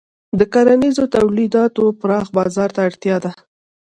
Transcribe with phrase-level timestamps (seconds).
[0.39, 3.31] د کرنیزو تولیداتو پراخ بازار ته اړتیا ده.